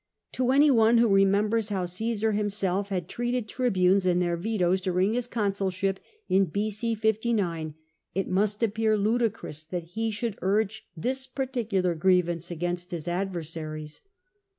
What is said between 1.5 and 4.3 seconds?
how Csesar himself had treated tribunes and